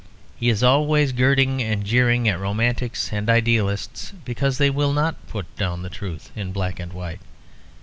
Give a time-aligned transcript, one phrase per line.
[0.35, 5.55] He is always girding and jeering at romantics and idealists because they will not put
[5.57, 7.21] down the truth in black and white.